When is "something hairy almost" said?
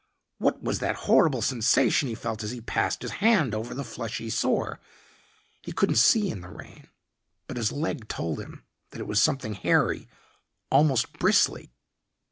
9.21-11.13